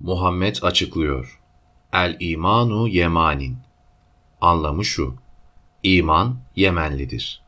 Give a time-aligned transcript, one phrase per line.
[0.00, 1.40] Muhammed açıklıyor.
[1.92, 3.56] El imanu yemanin.
[4.40, 5.14] Anlamı şu.
[5.82, 7.42] İman Yemenlidir.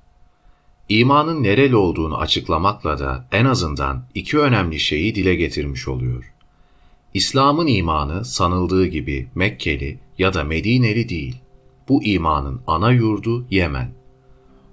[0.89, 6.33] İmanın nereli olduğunu açıklamakla da en azından iki önemli şeyi dile getirmiş oluyor.
[7.15, 11.37] İslam'ın imanı sanıldığı gibi Mekkeli ya da Medineli değil.
[11.89, 13.91] Bu imanın ana yurdu Yemen.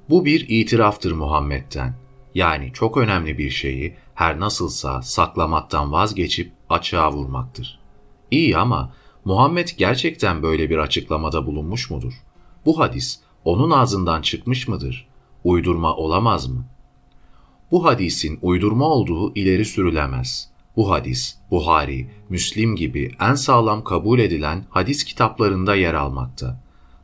[0.09, 1.95] Bu bir itiraftır Muhammed'den.
[2.36, 7.78] Yani çok önemli bir şeyi her nasılsa saklamaktan vazgeçip açığa vurmaktır.
[8.31, 8.93] İyi ama
[9.25, 12.13] Muhammed gerçekten böyle bir açıklamada bulunmuş mudur?
[12.65, 15.07] Bu hadis onun ağzından çıkmış mıdır?
[15.43, 16.65] Uydurma olamaz mı?
[17.71, 20.49] Bu hadisin uydurma olduğu ileri sürülemez.
[20.75, 26.59] Bu hadis, Buhari, Müslim gibi en sağlam kabul edilen hadis kitaplarında yer almakta.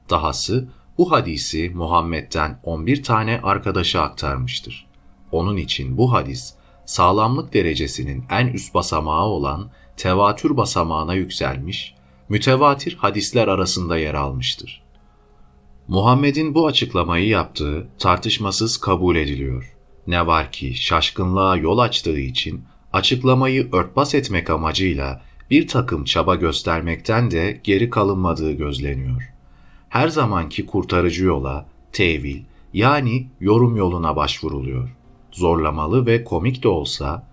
[0.09, 4.87] Dahası bu hadisi Muhammed'den 11 tane arkadaşa aktarmıştır.
[5.31, 6.53] Onun için bu hadis,
[6.85, 11.95] sağlamlık derecesinin en üst basamağı olan tevatür basamağına yükselmiş,
[12.29, 14.83] mütevatir hadisler arasında yer almıştır.
[15.87, 19.75] Muhammed'in bu açıklamayı yaptığı tartışmasız kabul ediliyor.
[20.07, 27.31] Ne var ki şaşkınlığa yol açtığı için açıklamayı örtbas etmek amacıyla bir takım çaba göstermekten
[27.31, 29.33] de geri kalınmadığı gözleniyor.
[29.89, 32.41] Her zamanki kurtarıcı yola, tevil
[32.73, 34.95] yani yorum yoluna başvuruluyor.
[35.31, 37.27] Zorlamalı ve komik de olsa,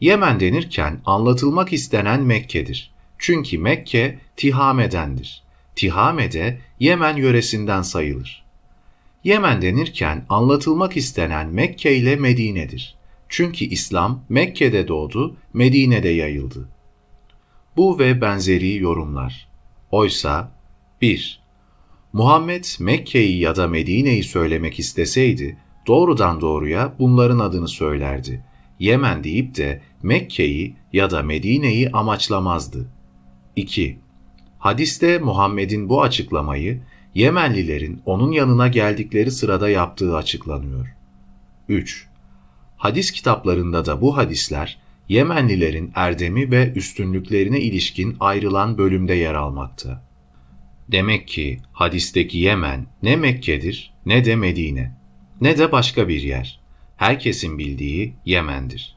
[0.00, 2.90] Yemen denirken anlatılmak istenen Mekke'dir.
[3.18, 5.42] Çünkü Mekke Tihame'dendir.
[5.76, 8.44] Tihame de Yemen yöresinden sayılır.
[9.24, 12.94] Yemen denirken anlatılmak istenen Mekke ile Medine'dir.
[13.28, 16.68] Çünkü İslam Mekke'de doğdu, Medine'de yayıldı.
[17.76, 19.48] Bu ve benzeri yorumlar.
[19.90, 20.52] Oysa
[21.00, 21.40] 1.
[22.12, 28.44] Muhammed Mekke'yi ya da Medine'yi söylemek isteseydi doğrudan doğruya bunların adını söylerdi.
[28.78, 32.88] Yemen deyip de Mekke'yi ya da Medine'yi amaçlamazdı.
[33.56, 33.98] 2.
[34.58, 36.80] Hadiste Muhammed'in bu açıklamayı
[37.14, 40.94] Yemenlilerin onun yanına geldikleri sırada yaptığı açıklanıyor.
[41.68, 42.08] 3.
[42.76, 44.78] Hadis kitaplarında da bu hadisler
[45.08, 50.04] Yemenlilerin erdemi ve üstünlüklerine ilişkin ayrılan bölümde yer almakta.
[50.88, 54.96] Demek ki hadisteki Yemen ne Mekke'dir ne de Medine,
[55.40, 56.57] ne de başka bir yer.
[56.98, 58.96] Herkesin bildiği Yemen'dir.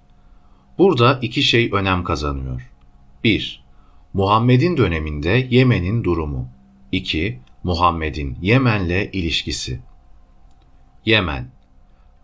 [0.78, 2.72] Burada iki şey önem kazanıyor.
[3.24, 3.64] 1.
[4.14, 6.50] Muhammed'in döneminde Yemen'in durumu.
[6.92, 7.40] 2.
[7.64, 9.80] Muhammed'in Yemen'le ilişkisi.
[11.06, 11.52] Yemen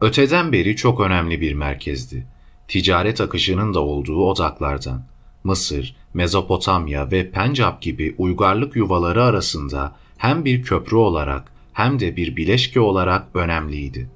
[0.01, 2.27] Öteden beri çok önemli bir merkezdi.
[2.67, 5.03] Ticaret akışının da olduğu odaklardan.
[5.44, 12.35] Mısır, Mezopotamya ve Pencap gibi uygarlık yuvaları arasında hem bir köprü olarak hem de bir
[12.35, 14.09] bileşke olarak önemliydi.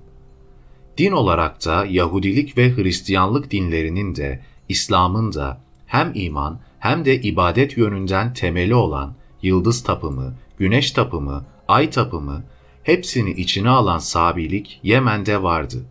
[0.97, 7.77] Din olarak da Yahudilik ve Hristiyanlık dinlerinin de İslam'ın da hem iman hem de ibadet
[7.77, 12.43] yönünden temeli olan yıldız tapımı, güneş tapımı, ay tapımı
[12.83, 15.85] hepsini içine alan Sabilik Yemen'de vardı.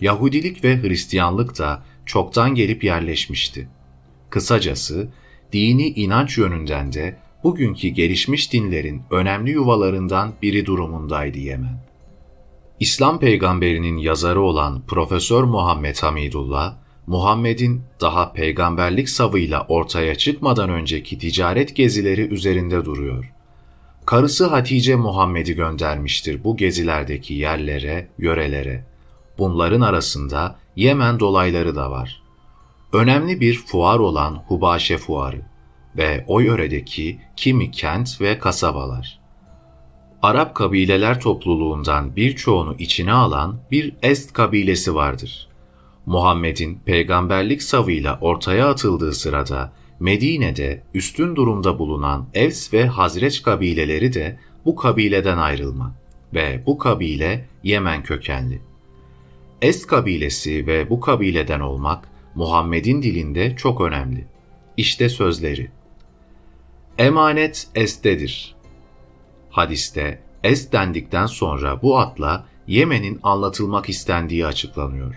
[0.00, 3.68] Yahudilik ve Hristiyanlık da çoktan gelip yerleşmişti.
[4.30, 5.08] Kısacası
[5.52, 11.91] dini inanç yönünden de bugünkü gelişmiş dinlerin önemli yuvalarından biri durumundaydı Yemen.
[12.82, 16.74] İslam peygamberinin yazarı olan Profesör Muhammed Hamidullah,
[17.06, 23.32] Muhammed'in daha peygamberlik savıyla ortaya çıkmadan önceki ticaret gezileri üzerinde duruyor.
[24.06, 28.84] Karısı Hatice Muhammed'i göndermiştir bu gezilerdeki yerlere, yörelere.
[29.38, 32.22] Bunların arasında Yemen dolayları da var.
[32.92, 35.42] Önemli bir fuar olan Hubaşe Fuarı
[35.96, 39.21] ve o yöredeki kimi kent ve kasabalar.
[40.22, 45.48] Arap kabileler topluluğundan birçoğunu içine alan bir Est kabilesi vardır.
[46.06, 54.38] Muhammed'in peygamberlik savıyla ortaya atıldığı sırada Medine'de üstün durumda bulunan Evs ve Hazreç kabileleri de
[54.64, 55.94] bu kabileden ayrılma
[56.34, 58.60] ve bu kabile Yemen kökenli.
[59.62, 64.26] Est kabilesi ve bu kabileden olmak Muhammed'in dilinde çok önemli.
[64.76, 65.70] İşte sözleri.
[66.98, 68.61] Emanet Est'tedir.
[69.52, 75.14] Hadiste Est dendikten sonra bu atla Yemen'in anlatılmak istendiği açıklanıyor.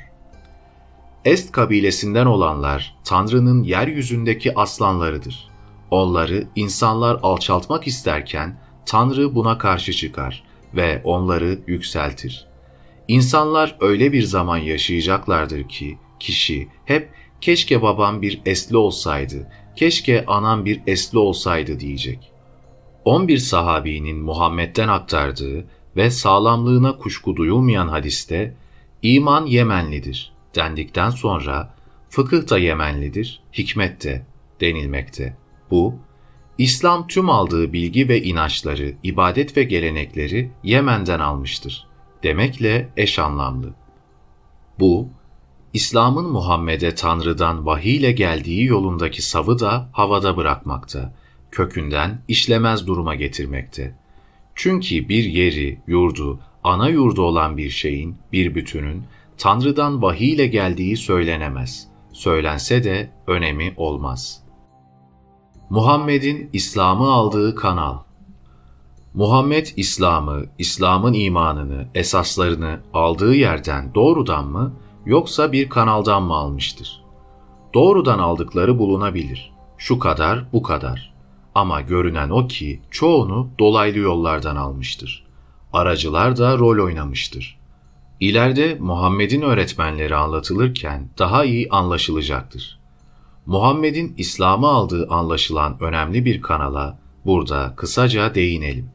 [1.25, 5.47] Est kabilesinden olanlar Tanrı'nın yeryüzündeki aslanlarıdır.
[5.91, 10.43] Onları insanlar alçaltmak isterken Tanrı buna karşı çıkar
[10.73, 12.47] ve onları yükseltir.
[13.07, 17.09] İnsanlar öyle bir zaman yaşayacaklardır ki kişi hep
[17.41, 22.34] keşke babam bir esli olsaydı, keşke anam bir esli olsaydı diyecek.
[23.05, 25.65] 11 sahabinin Muhammed'den aktardığı
[25.95, 28.55] ve sağlamlığına kuşku duyulmayan hadiste
[29.01, 31.75] iman Yemenlidir dendikten sonra
[32.09, 34.25] fıkıh da Yemenlidir, hikmet de
[34.61, 35.37] denilmekte.
[35.71, 35.95] Bu,
[36.57, 41.87] İslam tüm aldığı bilgi ve inançları, ibadet ve gelenekleri Yemen'den almıştır.
[42.23, 43.73] Demekle eş anlamlı.
[44.79, 45.09] Bu,
[45.73, 51.13] İslam'ın Muhammed'e Tanrı'dan vahiy ile geldiği yolundaki savı da havada bırakmakta,
[51.55, 53.95] kökünden işlemez duruma getirmekte.
[54.55, 59.03] Çünkü bir yeri, yurdu, ana yurdu olan bir şeyin, bir bütünün,
[59.37, 61.87] Tanrı'dan vahiy ile geldiği söylenemez.
[62.13, 64.43] Söylense de önemi olmaz.
[65.69, 67.97] Muhammed'in İslam'ı aldığı kanal
[69.13, 74.73] Muhammed İslam'ı, İslam'ın imanını, esaslarını aldığı yerden doğrudan mı
[75.05, 77.03] yoksa bir kanaldan mı almıştır?
[77.73, 79.53] Doğrudan aldıkları bulunabilir.
[79.77, 81.14] Şu kadar, bu kadar.
[81.55, 85.25] Ama görünen o ki çoğunu dolaylı yollardan almıştır.
[85.73, 87.59] Aracılar da rol oynamıştır.
[88.19, 92.79] İleride Muhammed'in öğretmenleri anlatılırken daha iyi anlaşılacaktır.
[93.45, 98.89] Muhammed'in İslam'ı aldığı anlaşılan önemli bir kanala burada kısaca değinelim.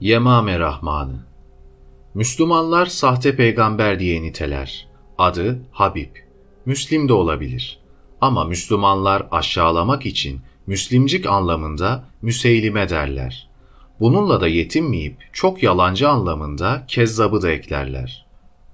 [0.00, 1.28] Yemame Rahmanı
[2.14, 4.88] Müslümanlar sahte peygamber diye niteler.
[5.18, 6.16] Adı Habib.
[6.66, 7.78] Müslim de olabilir.
[8.20, 13.48] Ama Müslümanlar aşağılamak için Müslimcik anlamında müseylime derler.
[14.00, 18.26] Bununla da yetinmeyip çok yalancı anlamında kezzabı da eklerler.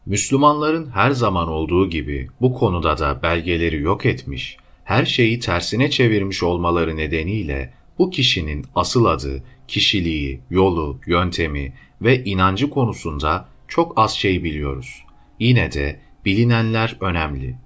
[0.06, 6.42] Müslümanların her zaman olduğu gibi bu konuda da belgeleri yok etmiş, her şeyi tersine çevirmiş
[6.42, 14.44] olmaları nedeniyle bu kişinin asıl adı, kişiliği, yolu, yöntemi ve inancı konusunda çok az şey
[14.44, 15.04] biliyoruz.
[15.38, 17.63] Yine de bilinenler önemli.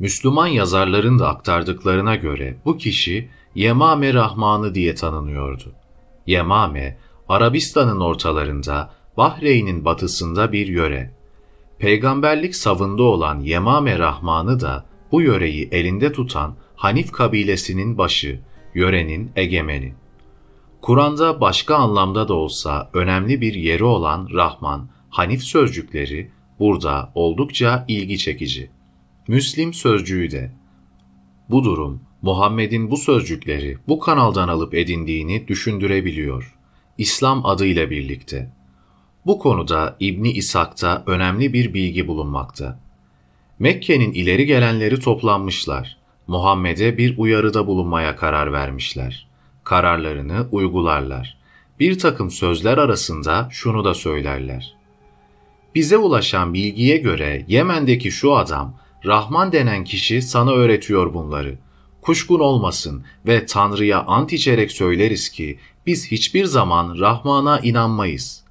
[0.00, 5.72] Müslüman yazarların da aktardıklarına göre bu kişi Yemame Rahmanı diye tanınıyordu.
[6.26, 6.98] Yemame,
[7.28, 11.14] Arabistan'ın ortalarında, Bahreyn'in batısında bir yöre.
[11.78, 18.40] Peygamberlik savında olan Yemame Rahmanı da bu yöreyi elinde tutan Hanif kabilesinin başı,
[18.74, 19.94] yörenin egemeni.
[20.80, 28.18] Kur'an'da başka anlamda da olsa önemli bir yeri olan Rahman, Hanif sözcükleri burada oldukça ilgi
[28.18, 28.79] çekici.
[29.30, 30.50] Müslim sözcüğü de.
[31.50, 36.56] Bu durum Muhammed'in bu sözcükleri bu kanaldan alıp edindiğini düşündürebiliyor.
[36.98, 38.52] İslam adıyla birlikte.
[39.26, 42.80] Bu konuda İbni İshak'ta önemli bir bilgi bulunmakta.
[43.58, 45.96] Mekke'nin ileri gelenleri toplanmışlar.
[46.26, 49.28] Muhammed'e bir uyarıda bulunmaya karar vermişler.
[49.64, 51.38] Kararlarını uygularlar.
[51.80, 54.74] Bir takım sözler arasında şunu da söylerler.
[55.74, 61.58] Bize ulaşan bilgiye göre Yemen'deki şu adam, Rahman denen kişi sana öğretiyor bunları.
[62.02, 68.44] Kuşkun olmasın ve Tanrı'ya ant içerek söyleriz ki biz hiçbir zaman Rahman'a inanmayız.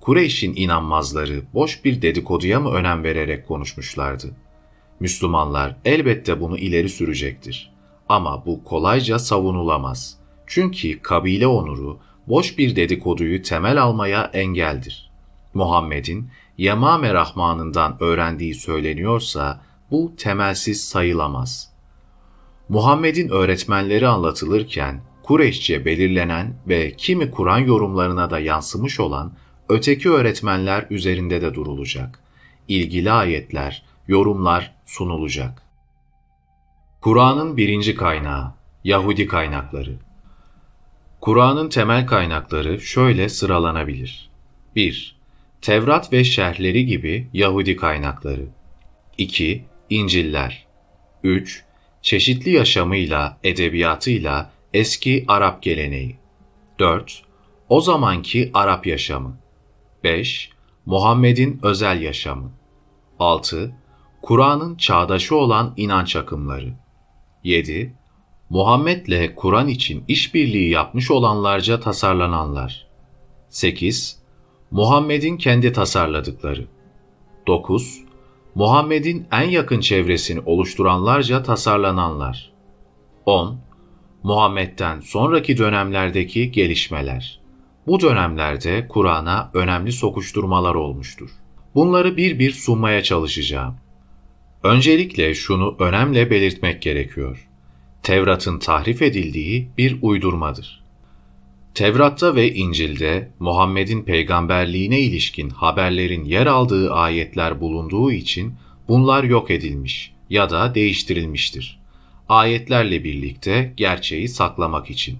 [0.00, 4.30] Kureyş'in inanmazları boş bir dedikoduya mı önem vererek konuşmuşlardı?
[5.00, 7.72] Müslümanlar elbette bunu ileri sürecektir.
[8.08, 10.18] Ama bu kolayca savunulamaz.
[10.46, 15.10] Çünkü kabile onuru boş bir dedikoduyu temel almaya engeldir.
[15.54, 16.30] Muhammed'in
[16.62, 19.60] Yemame Rahman'ından öğrendiği söyleniyorsa
[19.90, 21.72] bu temelsiz sayılamaz.
[22.68, 29.32] Muhammed'in öğretmenleri anlatılırken Kureyşçe belirlenen ve kimi Kur'an yorumlarına da yansımış olan
[29.68, 32.18] öteki öğretmenler üzerinde de durulacak.
[32.68, 35.62] İlgili ayetler, yorumlar sunulacak.
[37.00, 38.54] Kur'an'ın birinci kaynağı,
[38.84, 39.94] Yahudi kaynakları.
[41.20, 44.30] Kur'an'ın temel kaynakları şöyle sıralanabilir.
[44.76, 45.21] 1.
[45.62, 48.48] Tevrat ve şerhleri gibi Yahudi kaynakları.
[49.18, 49.64] 2.
[49.90, 50.66] İnciller.
[51.22, 51.64] 3.
[52.02, 56.16] Çeşitli yaşamıyla, edebiyatıyla eski Arap geleneği.
[56.78, 57.22] 4.
[57.68, 59.38] O zamanki Arap yaşamı.
[60.04, 60.50] 5.
[60.86, 62.52] Muhammed'in özel yaşamı.
[63.18, 63.74] 6.
[64.22, 66.74] Kur'an'ın çağdaşı olan inanç akımları.
[67.44, 67.94] 7.
[68.50, 72.86] Muhammed'le Kur'an için işbirliği yapmış olanlarca tasarlananlar.
[73.48, 74.21] 8.
[74.72, 76.66] Muhammed'in kendi tasarladıkları.
[77.46, 78.00] 9.
[78.54, 82.52] Muhammed'in en yakın çevresini oluşturanlarca tasarlananlar.
[83.26, 83.60] 10.
[84.22, 87.40] Muhammed'den sonraki dönemlerdeki gelişmeler.
[87.86, 91.30] Bu dönemlerde Kur'an'a önemli sokuşturmalar olmuştur.
[91.74, 93.74] Bunları bir bir sunmaya çalışacağım.
[94.62, 97.48] Öncelikle şunu önemli belirtmek gerekiyor.
[98.02, 100.81] Tevrat'ın tahrif edildiği bir uydurmadır.
[101.74, 108.54] Tevrat'ta ve İncil'de Muhammed'in peygamberliğine ilişkin haberlerin yer aldığı ayetler bulunduğu için
[108.88, 111.80] bunlar yok edilmiş ya da değiştirilmiştir.
[112.28, 115.18] Ayetlerle birlikte gerçeği saklamak için.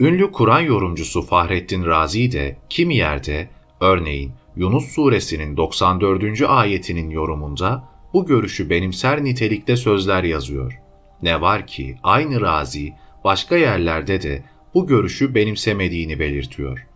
[0.00, 3.48] Ünlü Kur'an yorumcusu Fahrettin Razi de kimi yerde
[3.80, 6.42] örneğin Yunus suresinin 94.
[6.42, 10.80] ayetinin yorumunda bu görüşü benimser nitelikte sözler yazıyor.
[11.22, 12.92] Ne var ki aynı Razi
[13.24, 14.42] başka yerlerde de
[14.74, 16.86] bu görüşü benimsemediğini belirtiyor.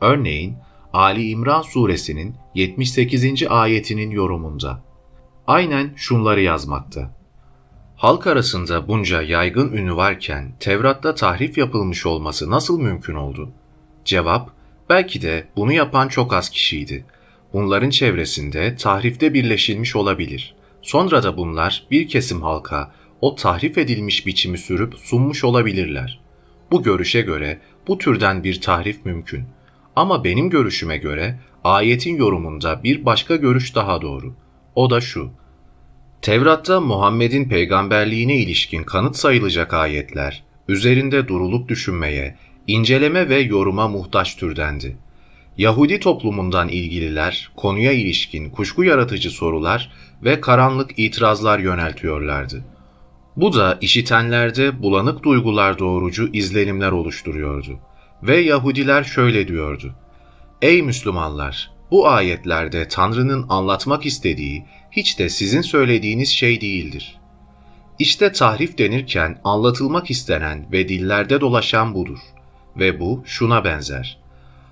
[0.00, 0.56] Örneğin
[0.92, 3.46] Ali İmran suresinin 78.
[3.48, 4.82] ayetinin yorumunda.
[5.46, 7.18] Aynen şunları yazmakta.
[7.96, 13.50] Halk arasında bunca yaygın ünü varken Tevrat'ta tahrif yapılmış olması nasıl mümkün oldu?
[14.04, 14.50] Cevap,
[14.88, 17.04] belki de bunu yapan çok az kişiydi.
[17.52, 20.54] Bunların çevresinde tahrifte birleşilmiş olabilir.
[20.82, 26.20] Sonra da bunlar bir kesim halka o tahrif edilmiş biçimi sürüp sunmuş olabilirler.
[26.70, 27.58] Bu görüşe göre
[27.88, 29.44] bu türden bir tahrif mümkün.
[29.96, 34.34] Ama benim görüşüme göre ayetin yorumunda bir başka görüş daha doğru.
[34.74, 35.30] O da şu.
[36.22, 44.96] Tevrat'ta Muhammed'in peygamberliğine ilişkin kanıt sayılacak ayetler, üzerinde durulup düşünmeye, inceleme ve yoruma muhtaç türdendi.
[45.58, 49.92] Yahudi toplumundan ilgililer, konuya ilişkin kuşku yaratıcı sorular
[50.24, 52.64] ve karanlık itirazlar yöneltiyorlardı.
[53.38, 57.78] Bu da işitenlerde bulanık duygular doğurucu izlenimler oluşturuyordu.
[58.22, 59.94] Ve Yahudiler şöyle diyordu.
[60.62, 61.70] Ey Müslümanlar!
[61.90, 67.18] Bu ayetlerde Tanrı'nın anlatmak istediği hiç de sizin söylediğiniz şey değildir.
[67.98, 72.18] İşte tahrif denirken anlatılmak istenen ve dillerde dolaşan budur.
[72.76, 74.18] Ve bu şuna benzer.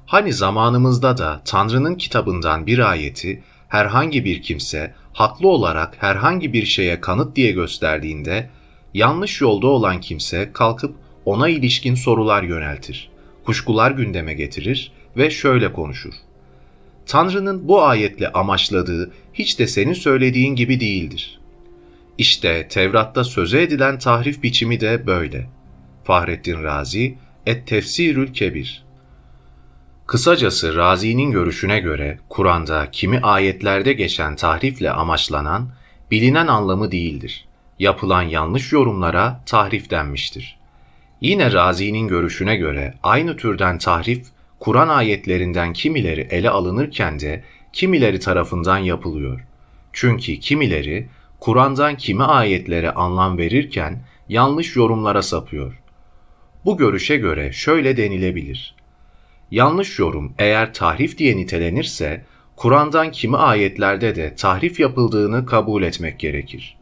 [0.06, 7.00] Hani zamanımızda da Tanrı'nın kitabından bir ayeti herhangi bir kimse haklı olarak herhangi bir şeye
[7.00, 8.50] kanıt diye gösterdiğinde
[8.96, 13.10] yanlış yolda olan kimse kalkıp ona ilişkin sorular yöneltir,
[13.44, 16.14] kuşkular gündeme getirir ve şöyle konuşur.
[17.06, 21.40] Tanrı'nın bu ayetle amaçladığı hiç de senin söylediğin gibi değildir.
[22.18, 25.46] İşte Tevrat'ta söze edilen tahrif biçimi de böyle.
[26.04, 28.84] Fahrettin Razi, Et Tefsirül Kebir
[30.06, 35.70] Kısacası Razi'nin görüşüne göre Kur'an'da kimi ayetlerde geçen tahrifle amaçlanan,
[36.10, 37.45] bilinen anlamı değildir.
[37.78, 40.58] Yapılan yanlış yorumlara tahrif denmiştir.
[41.20, 44.26] Yine Razi'nin görüşüne göre aynı türden tahrif
[44.60, 49.46] Kur'an ayetlerinden kimileri ele alınırken de kimileri tarafından yapılıyor.
[49.92, 51.08] Çünkü kimileri
[51.40, 55.82] Kur'an'dan kimi ayetlere anlam verirken yanlış yorumlara sapıyor.
[56.64, 58.74] Bu görüşe göre şöyle denilebilir.
[59.50, 62.24] Yanlış yorum eğer tahrif diye nitelenirse,
[62.56, 66.75] Kur'an'dan kimi ayetlerde de tahrif yapıldığını kabul etmek gerekir.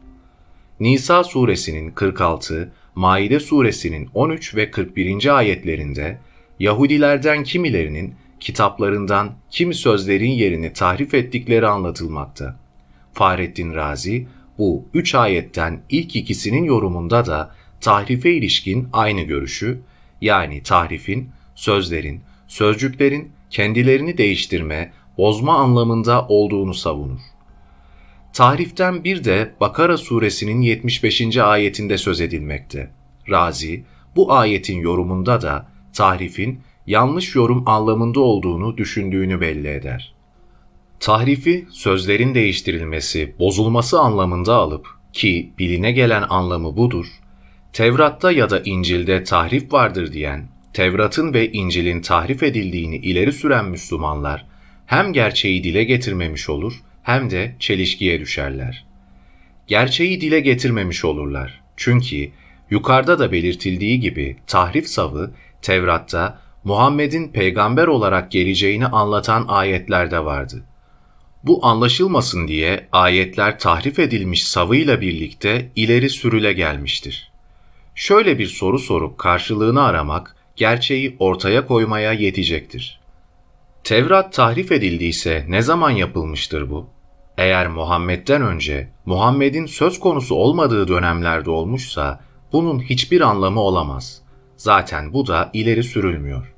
[0.79, 5.37] Nisa suresinin 46, Maide suresinin 13 ve 41.
[5.37, 6.19] ayetlerinde
[6.59, 12.59] Yahudilerden kimilerinin kitaplarından kimi sözlerin yerini tahrif ettikleri anlatılmakta.
[13.13, 14.27] Fahrettin Razi
[14.57, 19.81] bu üç ayetten ilk ikisinin yorumunda da tahrife ilişkin aynı görüşü
[20.21, 27.34] yani tahrifin, sözlerin, sözcüklerin kendilerini değiştirme, bozma anlamında olduğunu savunur.
[28.35, 31.37] Tahriften bir de Bakara suresinin 75.
[31.37, 32.91] ayetinde söz edilmekte.
[33.29, 33.83] Razi,
[34.15, 40.13] bu ayetin yorumunda da tahrifin yanlış yorum anlamında olduğunu düşündüğünü belli eder.
[40.99, 47.07] Tahrifi sözlerin değiştirilmesi, bozulması anlamında alıp ki biline gelen anlamı budur,
[47.73, 54.45] Tevrat'ta ya da İncil'de tahrif vardır diyen, Tevrat'ın ve İncil'in tahrif edildiğini ileri süren Müslümanlar
[54.85, 58.85] hem gerçeği dile getirmemiş olur hem de çelişkiye düşerler.
[59.67, 61.61] Gerçeği dile getirmemiş olurlar.
[61.77, 62.31] Çünkü
[62.69, 65.31] yukarıda da belirtildiği gibi tahrif savı
[65.61, 70.63] Tevrat'ta Muhammed'in peygamber olarak geleceğini anlatan ayetlerde vardı.
[71.43, 77.31] Bu anlaşılmasın diye ayetler tahrif edilmiş savıyla birlikte ileri sürüle gelmiştir.
[77.95, 82.99] Şöyle bir soru sorup karşılığını aramak gerçeği ortaya koymaya yetecektir.
[83.83, 86.94] Tevrat tahrif edildiyse ne zaman yapılmıştır bu?
[87.37, 92.19] Eğer Muhammed'den önce Muhammed'in söz konusu olmadığı dönemlerde olmuşsa
[92.51, 94.21] bunun hiçbir anlamı olamaz.
[94.57, 96.53] Zaten bu da ileri sürülmüyor.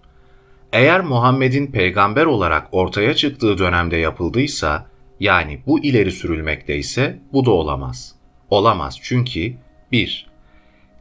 [0.73, 4.85] Eğer Muhammed'in peygamber olarak ortaya çıktığı dönemde yapıldıysa,
[5.19, 8.15] yani bu ileri sürülmekte ise bu da olamaz.
[8.49, 9.53] Olamaz çünkü
[9.91, 10.27] 1.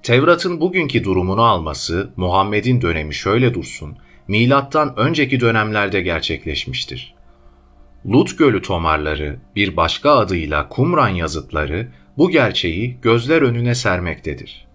[0.03, 3.97] Tevrat'ın bugünkü durumunu alması Muhammed'in dönemi şöyle dursun,
[4.29, 7.16] milattan önceki dönemlerde gerçekleşmiştir.
[8.13, 14.67] Lut Gölü tomarları, bir başka adıyla Kumran yazıtları bu gerçeği gözler önüne sermektedir.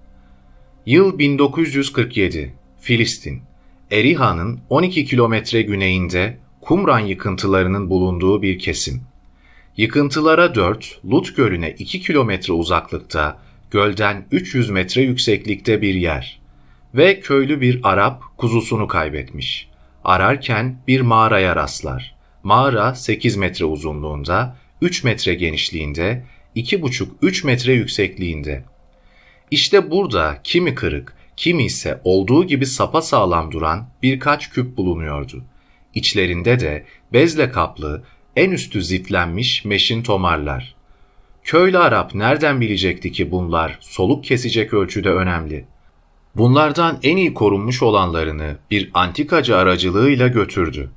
[0.85, 3.41] Yıl 1947, Filistin,
[3.91, 9.01] Eriha'nın 12 kilometre güneyinde Kumran yıkıntılarının bulunduğu bir kesim.
[9.77, 13.39] Yıkıntılara 4, Lut Gölü'ne 2 kilometre uzaklıkta,
[13.71, 16.41] gölden 300 metre yükseklikte bir yer.
[16.95, 19.69] Ve köylü bir Arap kuzusunu kaybetmiş.
[20.03, 22.20] Ararken bir mağaraya rastlar.
[22.43, 28.63] Mağara 8 metre uzunluğunda, 3 metre genişliğinde, 2,5-3 metre yüksekliğinde.
[29.51, 35.43] İşte burada kimi kırık, kimi ise olduğu gibi sapa sağlam duran birkaç küp bulunuyordu.
[35.95, 38.03] İçlerinde de bezle kaplı,
[38.35, 40.75] en üstü ziflenmiş meşin tomarlar.
[41.43, 45.65] Köylü Arap nereden bilecekti ki bunlar soluk kesecek ölçüde önemli?
[46.35, 50.89] Bunlardan en iyi korunmuş olanlarını bir antikacı aracılığıyla götürdü.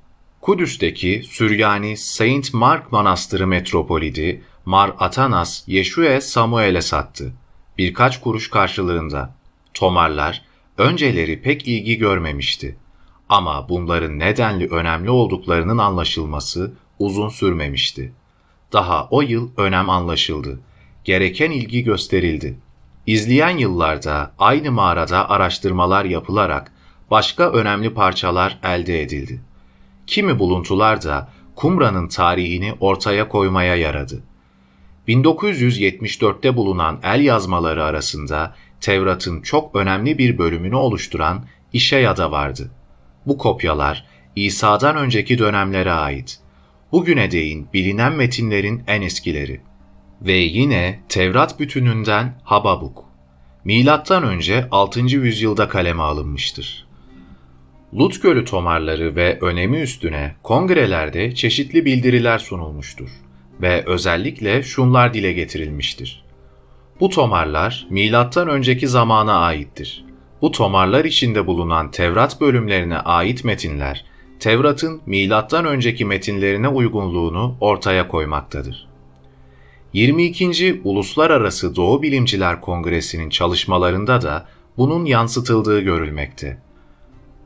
[0.45, 7.33] Kudüs'teki Süryani Saint Mark Manastırı metropolidi Mar Atanas Yeşue Samuel'e sattı.
[7.79, 9.35] Birkaç kuruş karşılığında.
[9.75, 10.43] Tomarlar
[10.79, 12.77] önceleri pek ilgi görmemişti.
[13.29, 18.13] Ama bunların nedenli önemli olduklarının anlaşılması uzun sürmemişti.
[18.73, 20.61] Daha o yıl önem anlaşıldı.
[21.05, 22.59] Gereken ilgi gösterildi.
[23.07, 26.73] İzleyen yıllarda aynı mağarada araştırmalar yapılarak
[27.11, 29.41] başka önemli parçalar elde edildi.
[30.07, 34.23] Kimi buluntular da Kumra'nın tarihini ortaya koymaya yaradı.
[35.09, 42.71] 1974'te bulunan el yazmaları arasında Tevrat'ın çok önemli bir bölümünü oluşturan İşeya'da vardı.
[43.27, 44.07] Bu kopyalar
[44.37, 46.39] İsa'dan önceki dönemlere ait.
[46.93, 49.61] Bugüne değin bilinen metinlerin en eskileri.
[50.23, 53.05] Ve yine Tevrat bütününden Hababuk.
[53.65, 55.01] Milattan önce 6.
[55.01, 56.87] yüzyılda kaleme alınmıştır.
[57.99, 63.09] Lut Gölü tomarları ve önemi üstüne kongrelerde çeşitli bildiriler sunulmuştur
[63.61, 66.25] ve özellikle şunlar dile getirilmiştir.
[67.01, 70.05] Bu tomarlar milattan önceki zamana aittir.
[70.43, 74.05] Bu tomarlar içinde bulunan Tevrat bölümlerine ait metinler,
[74.41, 78.89] Tevrat'ın milattan önceki metinlerine uygunluğunu ortaya koymaktadır.
[79.93, 80.81] 22.
[80.85, 84.47] Uluslararası Doğu Bilimciler Kongresi'nin çalışmalarında da
[84.77, 86.64] bunun yansıtıldığı görülmekte.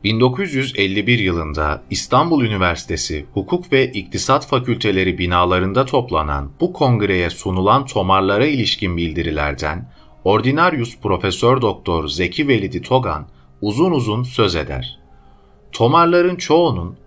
[0.03, 8.97] 1951 yılında İstanbul Üniversitesi Hukuk ve İktisat Fakülteleri binalarında toplanan bu kongreye sunulan tomarlara ilişkin
[8.97, 9.91] bildirilerden
[10.23, 13.27] Ordinarius Profesör Doktor Zeki Velidi Togan
[13.61, 14.99] uzun uzun söz eder.
[15.71, 16.97] Tomarların çoğunun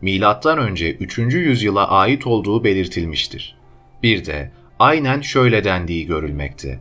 [0.59, 1.19] önce 3.
[1.19, 3.57] yüzyıla ait olduğu belirtilmiştir.
[4.03, 6.81] Bir de aynen şöyle dendiği görülmekte.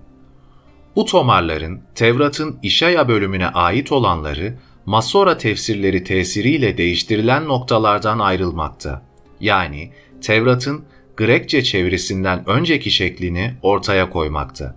[0.95, 9.01] Bu tomarların Tevrat'ın İşaya bölümüne ait olanları Masora tefsirleri tesiriyle değiştirilen noktalardan ayrılmakta.
[9.39, 9.91] Yani
[10.21, 10.85] Tevrat'ın
[11.17, 14.75] Grekçe çevirisinden önceki şeklini ortaya koymakta.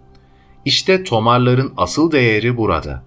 [0.65, 3.03] İşte tomarların asıl değeri burada.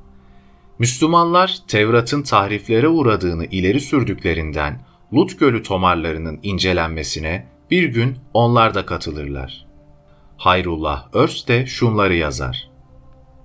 [0.79, 9.65] Müslümanlar Tevrat'ın tahriflere uğradığını ileri sürdüklerinden Lut Gölü tomarlarının incelenmesine bir gün onlar da katılırlar.
[10.37, 12.66] Hayrullah Örs de şunları yazar.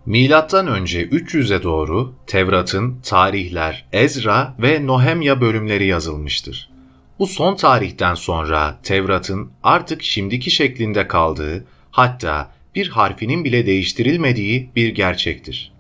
[0.06, 6.70] Milattan önce 300'e doğru Tevrat'ın tarihler, Ezra ve Nohemya bölümleri yazılmıştır.
[7.18, 14.94] Bu son tarihten sonra Tevrat'ın artık şimdiki şeklinde kaldığı, hatta bir harfinin bile değiştirilmediği bir
[14.94, 15.72] gerçektir.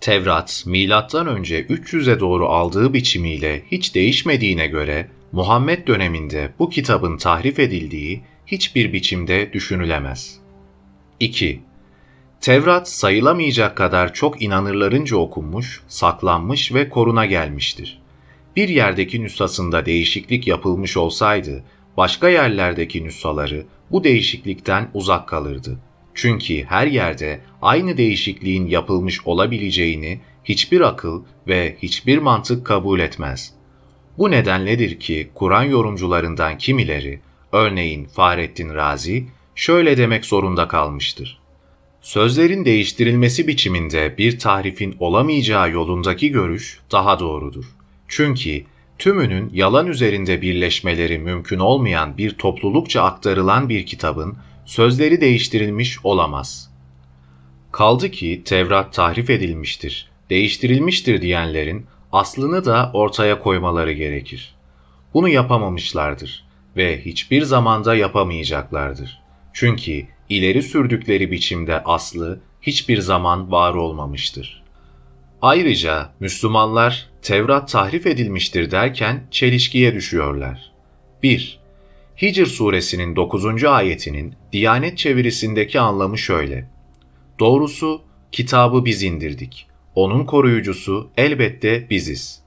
[0.00, 7.58] Tevrat, milattan önce 300'e doğru aldığı biçimiyle hiç değişmediğine göre Muhammed döneminde bu kitabın tahrif
[7.58, 10.38] edildiği hiçbir biçimde düşünülemez.
[11.20, 11.69] 2.
[12.40, 18.02] Tevrat sayılamayacak kadar çok inanırlarınca okunmuş, saklanmış ve koruna gelmiştir.
[18.56, 21.64] Bir yerdeki nüshasında değişiklik yapılmış olsaydı,
[21.96, 25.78] başka yerlerdeki nüshaları bu değişiklikten uzak kalırdı.
[26.14, 33.54] Çünkü her yerde aynı değişikliğin yapılmış olabileceğini hiçbir akıl ve hiçbir mantık kabul etmez.
[34.18, 37.20] Bu nedenledir ki Kur'an yorumcularından kimileri,
[37.52, 41.39] örneğin Fahrettin Razi, şöyle demek zorunda kalmıştır.
[42.00, 47.64] Sözlerin değiştirilmesi biçiminde bir tahrifin olamayacağı yolundaki görüş daha doğrudur.
[48.08, 48.64] Çünkü
[48.98, 56.70] tümünün yalan üzerinde birleşmeleri mümkün olmayan bir toplulukça aktarılan bir kitabın sözleri değiştirilmiş olamaz.
[57.72, 64.54] Kaldı ki Tevrat tahrif edilmiştir, değiştirilmiştir diyenlerin aslını da ortaya koymaları gerekir.
[65.14, 66.44] Bunu yapamamışlardır
[66.76, 69.20] ve hiçbir zamanda yapamayacaklardır.
[69.52, 74.62] Çünkü ileri sürdükleri biçimde aslı hiçbir zaman var olmamıştır.
[75.42, 80.72] Ayrıca Müslümanlar Tevrat tahrif edilmiştir derken çelişkiye düşüyorlar.
[81.22, 81.60] 1.
[82.22, 83.64] Hicr suresinin 9.
[83.64, 86.70] ayetinin Diyanet çevirisindeki anlamı şöyle.
[87.38, 89.66] Doğrusu kitabı biz indirdik.
[89.94, 92.42] Onun koruyucusu elbette biziz.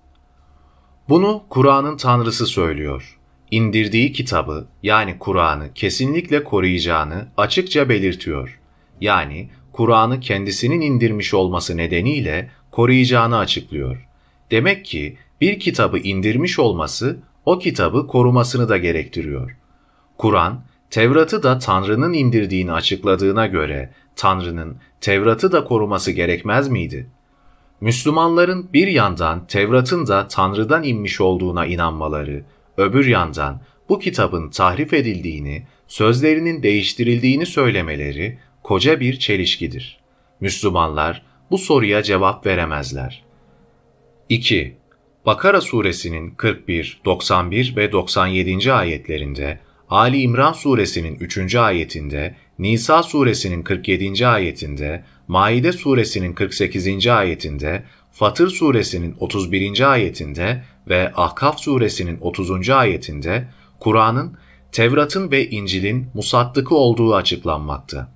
[1.10, 3.20] Bunu Kur'an'ın tanrısı söylüyor
[3.54, 8.60] indirdiği kitabı yani Kur'an'ı kesinlikle koruyacağını açıkça belirtiyor.
[9.02, 14.08] Yani Kur'an'ı kendisinin indirmiş olması nedeniyle koruyacağını açıklıyor.
[14.52, 19.58] Demek ki bir kitabı indirmiş olması o kitabı korumasını da gerektiriyor.
[20.18, 27.08] Kur'an, Tevrat'ı da Tanrı'nın indirdiğini açıkladığına göre Tanrı'nın Tevrat'ı da koruması gerekmez miydi?
[27.82, 32.44] Müslümanların bir yandan Tevrat'ın da Tanrı'dan inmiş olduğuna inanmaları,
[32.78, 40.00] öbür yandan bu kitabın tahrif edildiğini, sözlerinin değiştirildiğini söylemeleri koca bir çelişkidir.
[40.40, 43.24] Müslümanlar bu soruya cevap veremezler.
[44.30, 44.76] 2.
[45.26, 48.74] Bakara suresinin 41, 91 ve 97.
[48.74, 49.60] ayetlerinde,
[49.90, 51.56] Ali İmran suresinin 3.
[51.56, 54.28] ayetinde, Nisa suresinin 47.
[54.28, 57.08] ayetinde, Maide suresinin 48.
[57.08, 57.84] ayetinde,
[58.14, 59.92] Fatır suresinin 31.
[59.92, 62.70] ayetinde ve Ahkaf suresinin 30.
[62.70, 63.48] ayetinde
[63.80, 64.38] Kur'an'ın,
[64.72, 68.12] Tevrat'ın ve İncil'in musattıkı olduğu açıklanmakta.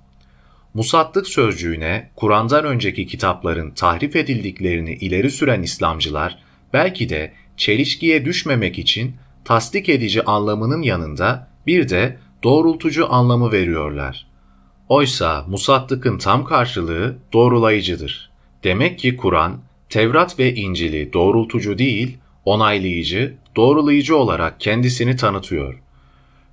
[0.74, 6.38] Musattık sözcüğüne Kur'an'dan önceki kitapların tahrif edildiklerini ileri süren İslamcılar,
[6.72, 14.26] belki de çelişkiye düşmemek için tasdik edici anlamının yanında bir de doğrultucu anlamı veriyorlar.
[14.88, 18.30] Oysa musattıkın tam karşılığı doğrulayıcıdır.
[18.64, 25.82] Demek ki Kur'an, Tevrat ve İncil'i doğrultucu değil, onaylayıcı, doğrulayıcı olarak kendisini tanıtıyor.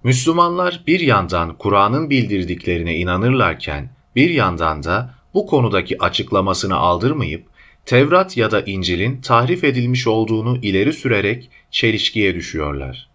[0.03, 7.45] Müslümanlar bir yandan Kur'an'ın bildirdiklerine inanırlarken, bir yandan da bu konudaki açıklamasını aldırmayıp,
[7.85, 13.09] Tevrat ya da İncil'in tahrif edilmiş olduğunu ileri sürerek çelişkiye düşüyorlar.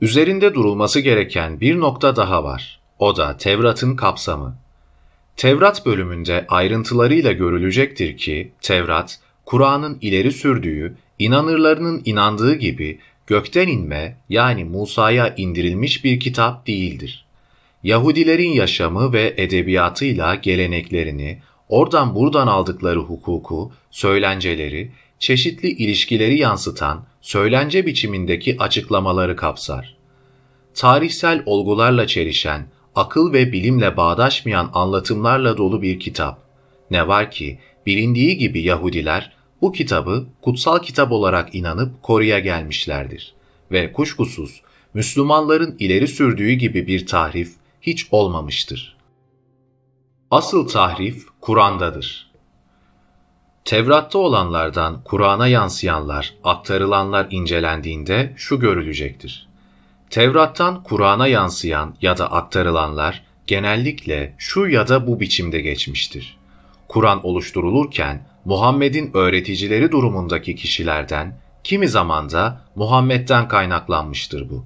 [0.00, 2.80] Üzerinde durulması gereken bir nokta daha var.
[2.98, 4.56] O da Tevrat'ın kapsamı.
[5.36, 14.64] Tevrat bölümünde ayrıntılarıyla görülecektir ki Tevrat, Kur'an'ın ileri sürdüğü, inanırlarının inandığı gibi gökten inme yani
[14.64, 17.24] Musa'ya indirilmiş bir kitap değildir.
[17.82, 28.56] Yahudilerin yaşamı ve edebiyatıyla geleneklerini, oradan buradan aldıkları hukuku, söylenceleri, çeşitli ilişkileri yansıtan söylence biçimindeki
[28.58, 29.96] açıklamaları kapsar.
[30.74, 36.38] Tarihsel olgularla çelişen, akıl ve bilimle bağdaşmayan anlatımlarla dolu bir kitap.
[36.90, 43.34] Ne var ki bilindiği gibi Yahudiler bu kitabı kutsal kitap olarak inanıp koruya gelmişlerdir.
[43.72, 44.62] Ve kuşkusuz
[44.94, 48.96] Müslümanların ileri sürdüğü gibi bir tahrif hiç olmamıştır.
[50.30, 52.30] Asıl tahrif Kur'an'dadır.
[53.64, 59.48] Tevrat'ta olanlardan Kur'an'a yansıyanlar, aktarılanlar incelendiğinde şu görülecektir.
[60.10, 66.36] Tevrat'tan Kur'an'a yansıyan ya da aktarılanlar genellikle şu ya da bu biçimde geçmiştir.
[66.94, 74.64] Kur'an oluşturulurken Muhammed'in öğreticileri durumundaki kişilerden, kimi zaman da Muhammed'den kaynaklanmıştır bu.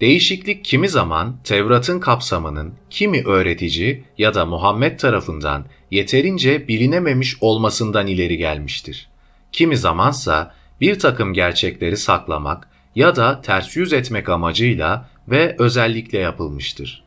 [0.00, 8.36] Değişiklik kimi zaman Tevrat'ın kapsamının kimi öğretici ya da Muhammed tarafından yeterince bilinememiş olmasından ileri
[8.36, 9.08] gelmiştir.
[9.52, 17.04] Kimi zamansa bir takım gerçekleri saklamak ya da ters yüz etmek amacıyla ve özellikle yapılmıştır.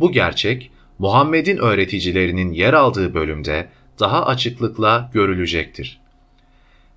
[0.00, 3.68] Bu gerçek, Muhammed'in öğreticilerinin yer aldığı bölümde
[4.00, 6.00] daha açıklıkla görülecektir.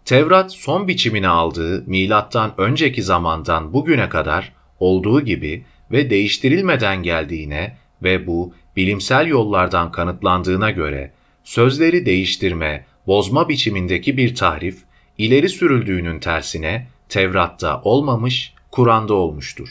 [0.05, 8.27] Tevrat son biçimini aldığı milattan önceki zamandan bugüne kadar olduğu gibi ve değiştirilmeden geldiğine ve
[8.27, 11.11] bu bilimsel yollardan kanıtlandığına göre
[11.43, 14.77] sözleri değiştirme, bozma biçimindeki bir tahrif
[15.17, 19.69] ileri sürüldüğünün tersine Tevrat'ta olmamış, Kur'an'da olmuştur.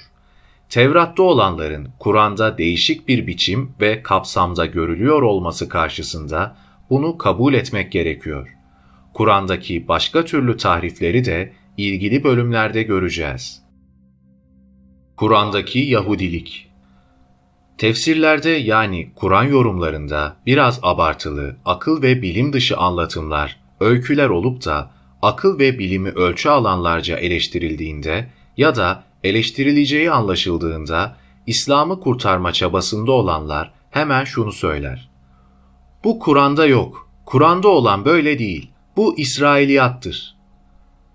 [0.69, 6.57] Tevrat'ta olanların Kur'an'da değişik bir biçim ve kapsamda görülüyor olması karşısında
[6.91, 8.49] bunu kabul etmek gerekiyor.
[9.15, 13.63] Kur'an'daki başka türlü tahrifleri de ilgili bölümlerde göreceğiz.
[15.17, 16.71] Kur'an'daki Yahudilik
[17.79, 24.91] Tefsirlerde yani Kur'an yorumlarında biraz abartılı, akıl ve bilim dışı anlatımlar, öyküler olup da
[25.23, 34.25] akıl ve bilimi ölçü alanlarca eleştirildiğinde ya da eleştirileceği anlaşıldığında İslam'ı kurtarma çabasında olanlar hemen
[34.25, 35.10] şunu söyler.
[36.05, 37.09] Bu Kur'an'da yok.
[37.27, 38.71] Kur'an'da olan böyle değil.
[38.97, 40.37] Bu İsrailiyattır.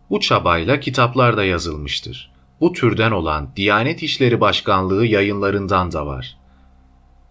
[0.10, 2.32] Bu çabayla kitaplarda yazılmıştır.
[2.62, 6.38] Bu türden olan Diyanet İşleri Başkanlığı yayınlarından da var.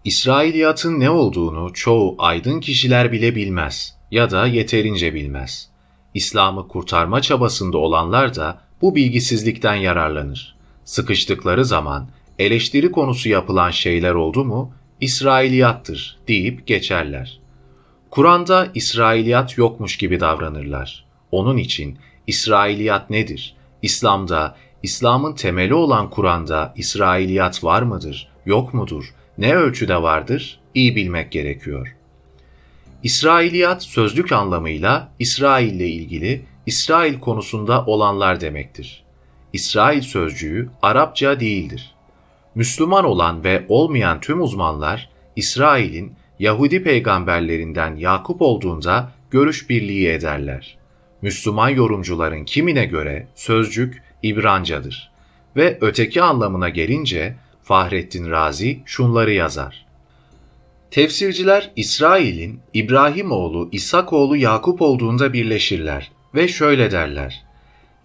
[0.03, 5.69] İsrailiyatın ne olduğunu çoğu aydın kişiler bile bilmez ya da yeterince bilmez.
[6.13, 10.55] İslam'ı kurtarma çabasında olanlar da bu bilgisizlikten yararlanır.
[10.85, 17.44] Sıkıştıkları zaman eleştiri konusu yapılan şeyler oldu mu İsrailiyattır deyip geçerler.
[18.15, 21.05] Kur'an'da İsrailiyat yokmuş gibi davranırlar.
[21.31, 21.97] Onun için
[22.27, 23.55] İsrailiyat nedir?
[23.81, 31.31] İslam'da, İslam'ın temeli olan Kur'an'da İsrailiyat var mıdır, yok mudur, ne ölçüde vardır iyi bilmek
[31.31, 31.95] gerekiyor.
[33.03, 39.03] İsrailiyat sözlük anlamıyla İsrail ile ilgili İsrail konusunda olanlar demektir.
[39.53, 41.95] İsrail sözcüğü Arapça değildir.
[42.55, 50.77] Müslüman olan ve olmayan tüm uzmanlar İsrail'in Yahudi peygamberlerinden Yakup olduğunda görüş birliği ederler.
[51.21, 55.11] Müslüman yorumcuların kimine göre sözcük İbrancadır
[55.55, 59.85] ve öteki anlamına gelince Fahrettin Razi şunları yazar.
[60.91, 67.43] Tefsirciler İsrail'in İbrahim oğlu İshak oğlu Yakup olduğunda birleşirler ve şöyle derler.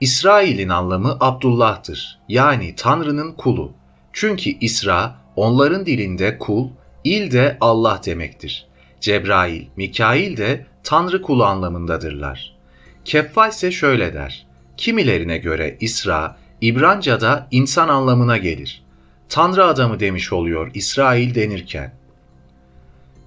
[0.00, 3.72] İsrail'in anlamı Abdullah'tır yani Tanrı'nın kulu.
[4.12, 6.68] Çünkü İsra onların dilinde kul,
[7.04, 8.66] il de Allah demektir.
[9.00, 12.56] Cebrail, Mikail de Tanrı kulu anlamındadırlar.
[13.04, 14.46] Keffa ise şöyle der.
[14.76, 18.82] Kimilerine göre İsra, İbranca'da insan anlamına gelir.
[19.28, 21.94] Tanrı adamı demiş oluyor İsrail denirken.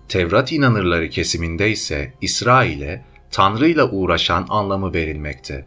[0.09, 5.65] Tevrat inanırları kesiminde ise İsrail'e Tanrı'yla uğraşan anlamı verilmekte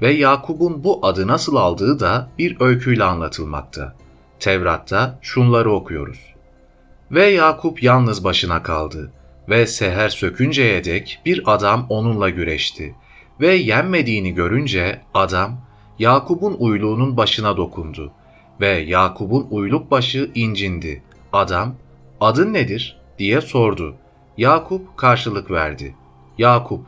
[0.00, 3.96] ve Yakup'un bu adı nasıl aldığı da bir öyküyle anlatılmakta.
[4.40, 6.33] Tevrat'ta şunları okuyoruz.
[7.10, 9.12] Ve Yakup yalnız başına kaldı
[9.48, 12.94] ve seher sökünceye dek bir adam onunla güreşti
[13.40, 15.60] ve yenmediğini görünce adam
[15.98, 18.12] Yakup'un uyluğunun başına dokundu
[18.60, 21.02] ve Yakup'un uyluk başı incindi.
[21.32, 21.74] Adam,
[22.20, 23.96] adın nedir diye sordu.
[24.36, 25.94] Yakup karşılık verdi.
[26.38, 26.86] Yakup.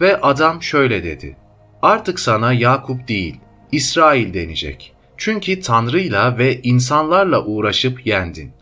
[0.00, 1.36] Ve adam şöyle dedi.
[1.82, 3.40] Artık sana Yakup değil,
[3.72, 4.94] İsrail denecek.
[5.16, 8.52] Çünkü Tanrı'yla ve insanlarla uğraşıp yendin.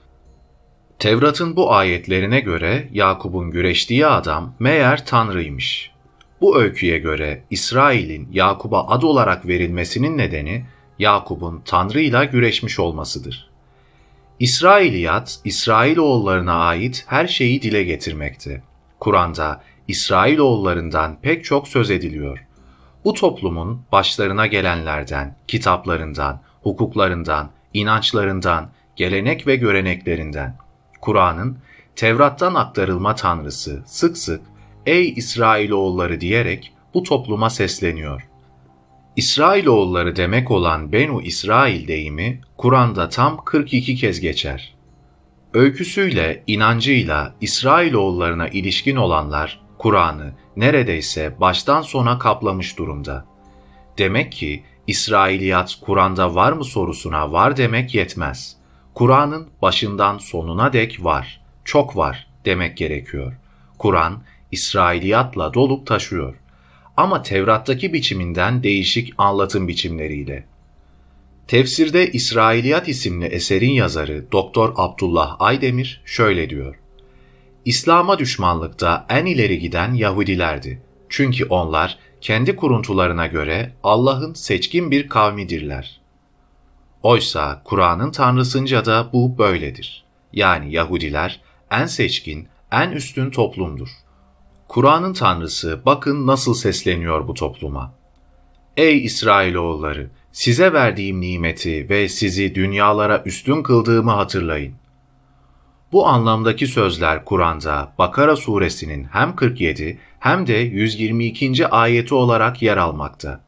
[1.01, 5.91] Tevrat'ın bu ayetlerine göre Yakup'un güreştiği adam meğer Tanrı'ymış.
[6.41, 10.65] Bu öyküye göre İsrail'in Yakup'a ad olarak verilmesinin nedeni
[10.99, 13.51] Yakup'un Tanrı'yla güreşmiş olmasıdır.
[14.41, 18.63] İsrailiyat, İsrailoğullarına ait her şeyi dile getirmekte.
[18.99, 22.47] Kur'an'da İsrailoğullarından pek çok söz ediliyor.
[23.05, 30.57] Bu toplumun başlarına gelenlerden, kitaplarından, hukuklarından, inançlarından, gelenek ve göreneklerinden,
[31.01, 31.59] Kur'an'ın
[31.97, 34.43] Tevrat'tan aktarılma tanrısı sık sık
[34.87, 38.29] ''Ey İsrailoğulları'' diyerek bu topluma sesleniyor.
[39.17, 44.75] İsrailoğulları demek olan Benu İsrail deyimi Kur'an'da tam 42 kez geçer.
[45.55, 53.27] Öyküsüyle, inancıyla İsrailoğullarına ilişkin olanlar Kur'an'ı neredeyse baştan sona kaplamış durumda.
[53.99, 58.57] Demek ki İsrailiyat Kur'an'da var mı sorusuna var demek yetmez.
[58.95, 63.37] Kur'an'ın başından sonuna dek var, çok var demek gerekiyor.
[63.79, 64.23] Kur'an
[64.53, 66.35] İsrailiyatla dolup taşıyor.
[66.97, 70.45] Ama Tevrat'taki biçiminden değişik anlatım biçimleriyle.
[71.49, 76.77] Tefsirde İsrailiyat isimli eserin yazarı Doktor Abdullah Aydemir şöyle diyor.
[77.65, 80.83] İslam'a düşmanlıkta en ileri giden Yahudilerdi.
[81.09, 86.00] Çünkü onlar kendi kuruntularına göre Allah'ın seçkin bir kavmidirler.
[87.03, 90.05] Oysa Kur'an'ın tanrısınca da bu böyledir.
[90.33, 93.89] Yani Yahudiler en seçkin, en üstün toplumdur.
[94.69, 97.93] Kur'an'ın tanrısı bakın nasıl sesleniyor bu topluma.
[98.77, 100.11] Ey İsrailoğulları!
[100.33, 104.75] Size verdiğim nimeti ve sizi dünyalara üstün kıldığımı hatırlayın.
[105.93, 111.67] Bu anlamdaki sözler Kur'an'da Bakara suresinin hem 47 hem de 122.
[111.67, 113.41] ayeti olarak yer almakta.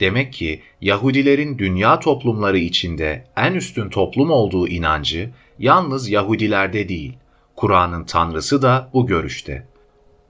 [0.00, 7.12] Demek ki Yahudilerin dünya toplumları içinde en üstün toplum olduğu inancı yalnız Yahudilerde değil,
[7.56, 9.66] Kur'an'ın tanrısı da bu görüşte.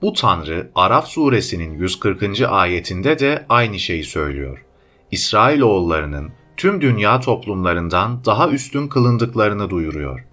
[0.01, 2.41] Bu tanrı Araf suresinin 140.
[2.49, 4.65] ayetinde de aynı şeyi söylüyor.
[5.11, 10.25] İsrailoğullarının tüm dünya toplumlarından daha üstün kılındıklarını duyuruyor.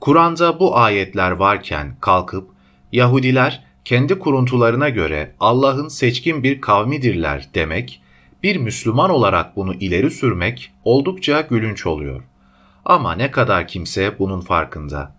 [0.00, 2.48] Kur'an'da bu ayetler varken kalkıp
[2.92, 8.02] Yahudiler kendi kuruntularına göre Allah'ın seçkin bir kavmidirler demek,
[8.44, 12.22] bir Müslüman olarak bunu ileri sürmek oldukça gülünç oluyor.
[12.84, 15.14] Ama ne kadar kimse bunun farkında.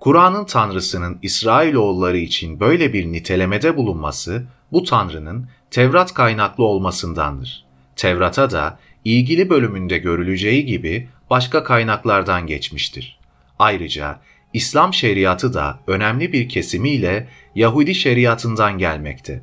[0.00, 7.64] Kur'an'ın tanrısının İsrailoğulları için böyle bir nitelemede bulunması bu tanrının Tevrat kaynaklı olmasındandır.
[7.96, 13.18] Tevrat'a da ilgili bölümünde görüleceği gibi başka kaynaklardan geçmiştir.
[13.58, 14.20] Ayrıca
[14.52, 19.42] İslam şeriatı da önemli bir kesimiyle Yahudi şeriatından gelmekte.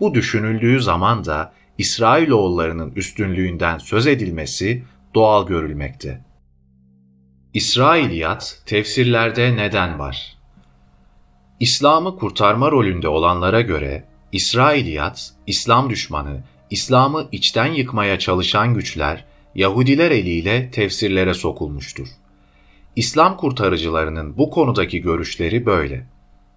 [0.00, 4.84] Bu düşünüldüğü zaman da İsrailoğullarının üstünlüğünden söz edilmesi
[5.14, 6.24] doğal görülmekte.
[7.54, 10.36] İsrailiyat tefsirlerde neden var?
[11.60, 20.70] İslam'ı kurtarma rolünde olanlara göre İsrailiyat, İslam düşmanı, İslam'ı içten yıkmaya çalışan güçler Yahudiler eliyle
[20.70, 22.08] tefsirlere sokulmuştur.
[22.96, 26.06] İslam kurtarıcılarının bu konudaki görüşleri böyle.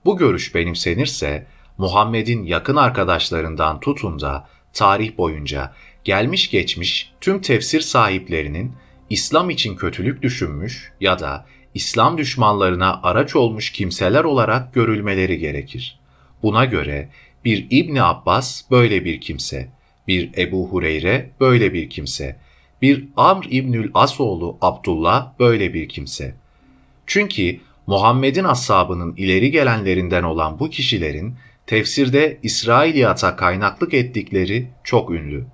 [0.05, 4.47] Bu görüş benimsenirse Muhammed'in yakın arkadaşlarından tutun da
[4.77, 8.73] tarih boyunca gelmiş geçmiş tüm tefsir sahiplerinin
[9.09, 15.99] İslam için kötülük düşünmüş ya da İslam düşmanlarına araç olmuş kimseler olarak görülmeleri gerekir.
[16.43, 17.09] Buna göre
[17.45, 19.69] bir İbni Abbas böyle bir kimse,
[20.07, 22.39] bir Ebu Hureyre böyle bir kimse,
[22.81, 26.35] bir Amr İbnül Asoğlu Abdullah böyle bir kimse.
[27.07, 31.35] Çünkü Muhammed'in ashabının ileri gelenlerinden olan bu kişilerin
[31.67, 35.45] tefsirde İsrailiyata kaynaklık ettikleri çok ünlü.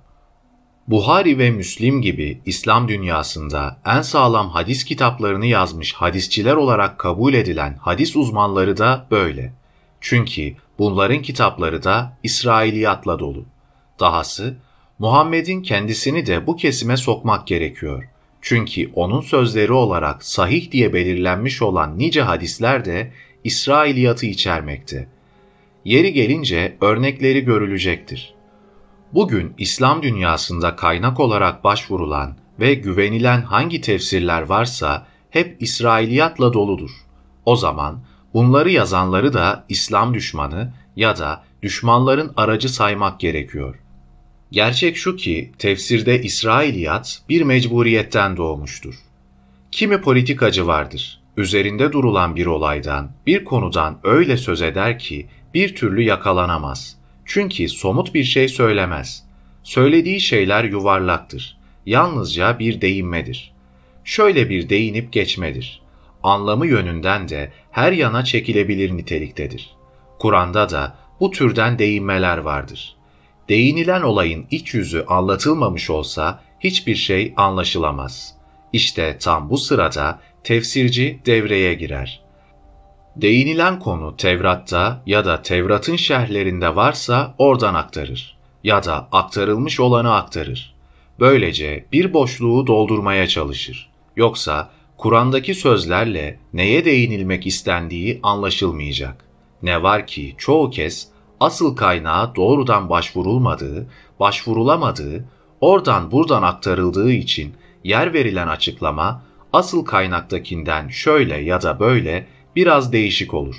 [0.88, 7.76] Buhari ve Müslim gibi İslam dünyasında en sağlam hadis kitaplarını yazmış hadisçiler olarak kabul edilen
[7.80, 9.52] hadis uzmanları da böyle.
[10.00, 13.44] Çünkü bunların kitapları da İsrailiyatla dolu.
[14.00, 14.56] Dahası
[14.98, 18.08] Muhammed'in kendisini de bu kesime sokmak gerekiyor.
[18.42, 23.12] Çünkü onun sözleri olarak sahih diye belirlenmiş olan nice hadisler de
[23.44, 25.13] İsrailiyatı içermekte.
[25.84, 28.34] Yeri gelince örnekleri görülecektir.
[29.14, 36.90] Bugün İslam dünyasında kaynak olarak başvurulan ve güvenilen hangi tefsirler varsa hep İsrailiyatla doludur.
[37.44, 43.78] O zaman bunları yazanları da İslam düşmanı ya da düşmanların aracı saymak gerekiyor.
[44.52, 48.94] Gerçek şu ki tefsirde İsrailiyat bir mecburiyetten doğmuştur.
[49.72, 56.02] Kimi politikacı vardır, üzerinde durulan bir olaydan, bir konudan öyle söz eder ki bir türlü
[56.02, 56.96] yakalanamaz.
[57.24, 59.24] Çünkü somut bir şey söylemez.
[59.62, 61.56] Söylediği şeyler yuvarlaktır.
[61.86, 63.52] Yalnızca bir değinmedir.
[64.04, 65.80] Şöyle bir değinip geçmedir.
[66.22, 69.70] Anlamı yönünden de her yana çekilebilir niteliktedir.
[70.18, 72.96] Kur'an'da da bu türden değinmeler vardır.
[73.48, 78.34] Değinilen olayın iç yüzü anlatılmamış olsa hiçbir şey anlaşılamaz.
[78.72, 82.23] İşte tam bu sırada tefsirci devreye girer.
[83.16, 90.74] Değinilen konu Tevrat'ta ya da Tevrat'ın şerhlerinde varsa oradan aktarır ya da aktarılmış olanı aktarır.
[91.20, 93.90] Böylece bir boşluğu doldurmaya çalışır.
[94.16, 99.24] Yoksa Kur'an'daki sözlerle neye değinilmek istendiği anlaşılmayacak.
[99.62, 101.08] Ne var ki çoğu kez
[101.40, 103.86] asıl kaynağa doğrudan başvurulmadığı,
[104.20, 105.24] başvurulamadığı,
[105.60, 109.22] oradan buradan aktarıldığı için yer verilen açıklama
[109.52, 113.56] asıl kaynaktakinden şöyle ya da böyle biraz değişik olur.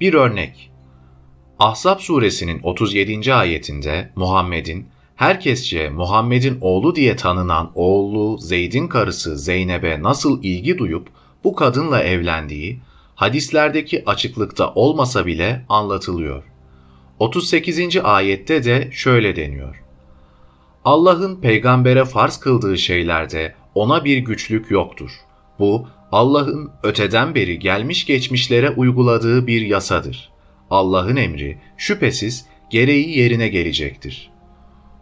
[0.00, 0.70] Bir örnek.
[1.58, 3.34] Ahzab suresinin 37.
[3.34, 11.08] ayetinde Muhammed'in herkesçe Muhammed'in oğlu diye tanınan oğlu Zeyd'in karısı Zeynep'e nasıl ilgi duyup
[11.44, 12.80] bu kadınla evlendiği
[13.14, 16.42] hadislerdeki açıklıkta olmasa bile anlatılıyor.
[17.18, 17.96] 38.
[17.96, 19.82] ayette de şöyle deniyor.
[20.84, 25.10] Allah'ın peygambere farz kıldığı şeylerde ona bir güçlük yoktur.
[25.58, 30.30] Bu Allah'ın öteden beri gelmiş geçmişlere uyguladığı bir yasadır.
[30.70, 34.30] Allah'ın emri şüphesiz gereği yerine gelecektir.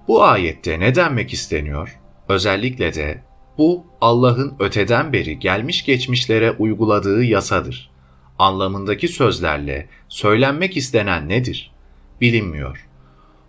[0.09, 2.01] Bu ayette ne denmek isteniyor?
[2.29, 3.23] Özellikle de
[3.59, 7.91] bu Allah'ın öteden beri gelmiş geçmişlere uyguladığı yasadır.
[8.39, 11.73] Anlamındaki sözlerle söylenmek istenen nedir?
[12.21, 12.87] Bilinmiyor.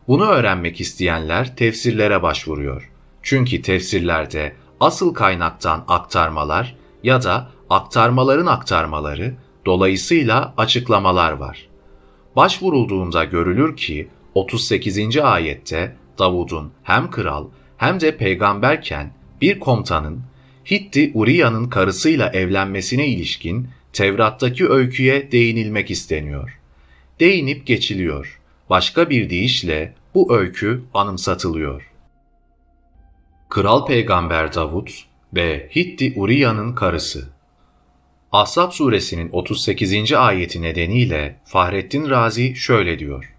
[0.07, 2.91] Bunu öğrenmek isteyenler tefsirlere başvuruyor.
[3.23, 9.35] Çünkü tefsirlerde asıl kaynaktan aktarmalar ya da aktarmaların aktarmaları,
[9.65, 11.67] dolayısıyla açıklamalar var.
[12.35, 15.17] Başvurulduğunda görülür ki 38.
[15.17, 20.21] ayette Davud'un hem kral hem de peygamberken bir komutanın
[20.71, 26.59] Hitti Uriya'nın karısıyla evlenmesine ilişkin Tevrat'taki öyküye değinilmek isteniyor.
[27.19, 28.39] Değinip geçiliyor.
[28.69, 31.91] Başka bir deyişle bu öykü anımsatılıyor.
[33.49, 34.87] Kral Peygamber Davud
[35.33, 37.29] ve Hitti Uriya'nın karısı
[38.31, 40.13] Ahzab suresinin 38.
[40.13, 43.33] ayeti nedeniyle Fahrettin Razi şöyle diyor.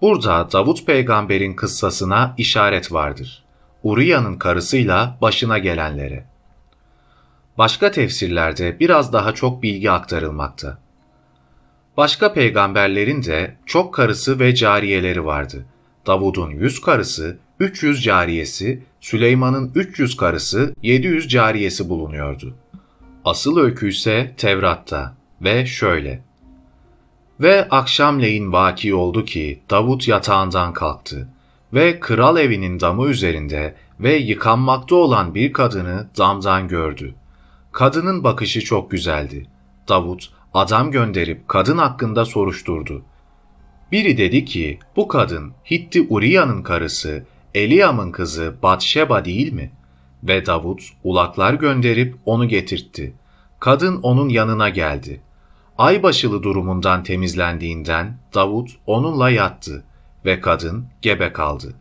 [0.00, 3.44] Burada Davut peygamberin kıssasına işaret vardır.
[3.82, 6.24] Uriya'nın karısıyla başına gelenlere.
[7.58, 10.78] Başka tefsirlerde biraz daha çok bilgi aktarılmakta.
[11.96, 15.66] Başka peygamberlerin de çok karısı ve cariyeleri vardı.
[16.06, 22.54] Davud'un 100 karısı, 300 cariyesi, Süleyman'ın 300 karısı, 700 cariyesi bulunuyordu.
[23.24, 26.22] Asıl öykü ise Tevrat'ta ve şöyle.
[27.40, 31.28] Ve akşamleyin vaki oldu ki Davut yatağından kalktı
[31.72, 37.14] ve kral evinin damı üzerinde ve yıkanmakta olan bir kadını damdan gördü.
[37.72, 39.46] Kadının bakışı çok güzeldi.
[39.88, 43.02] Davut adam gönderip kadın hakkında soruşturdu.
[43.92, 47.24] Biri dedi ki bu kadın Hitti Uriya'nın karısı
[47.54, 49.82] Eliam'ın kızı Batşeba değil mi?''
[50.22, 53.14] Ve Davut ulaklar gönderip onu getirtti.
[53.60, 55.20] Kadın onun yanına geldi.
[55.78, 59.84] Aybaşılı durumundan temizlendiğinden Davut onunla yattı
[60.24, 61.74] ve kadın gebe kaldı.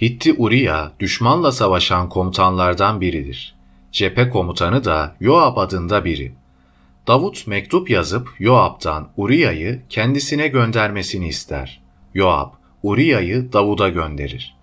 [0.00, 3.54] Hitti Uriya düşmanla savaşan komutanlardan biridir.
[3.92, 6.32] Cephe komutanı da Yoab adında biri.
[7.06, 11.80] Davut mektup yazıp Yoab'dan Uriya'yı kendisine göndermesini ister.
[12.14, 12.52] Yoab,
[12.82, 14.54] Uriya'yı Davud'a gönderir.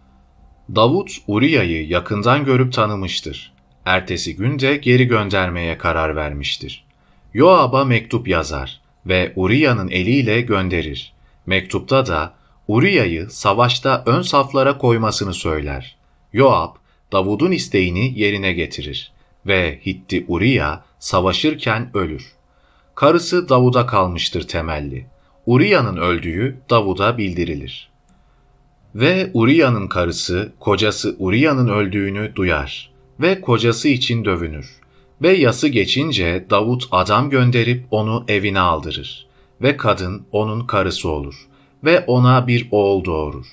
[0.75, 3.53] Davut, Uriya'yı yakından görüp tanımıştır.
[3.85, 6.85] Ertesi gün de geri göndermeye karar vermiştir.
[7.33, 11.13] Yoab'a mektup yazar ve Uriya'nın eliyle gönderir.
[11.45, 12.33] Mektupta da
[12.67, 15.97] Uriya'yı savaşta ön saflara koymasını söyler.
[16.33, 16.75] Yoab,
[17.11, 19.11] Davud'un isteğini yerine getirir
[19.45, 22.33] ve Hitti Uriya savaşırken ölür.
[22.95, 25.05] Karısı Davud'a kalmıştır temelli.
[25.45, 27.88] Uriya'nın öldüğü Davud'a bildirilir.
[28.95, 34.79] Ve Uriya'nın karısı kocası Uriya'nın öldüğünü duyar ve kocası için dövünür.
[35.21, 39.27] Ve yası geçince Davut adam gönderip onu evine aldırır
[39.61, 41.47] ve kadın onun karısı olur
[41.83, 43.45] ve ona bir oğul doğurur.